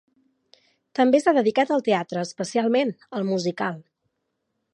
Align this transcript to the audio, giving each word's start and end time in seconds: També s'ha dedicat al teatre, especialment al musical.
També 0.99 1.19
s'ha 1.23 1.33
dedicat 1.39 1.73
al 1.75 1.85
teatre, 1.89 2.25
especialment 2.29 2.95
al 3.19 3.29
musical. 3.33 3.79